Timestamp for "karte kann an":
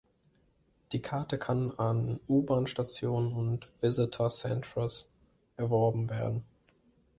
1.03-2.19